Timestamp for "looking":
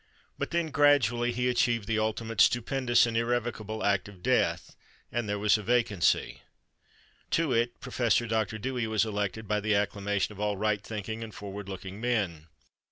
11.69-12.01